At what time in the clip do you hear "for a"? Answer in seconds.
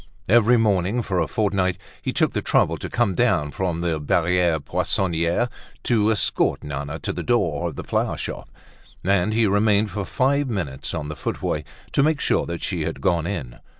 1.03-1.27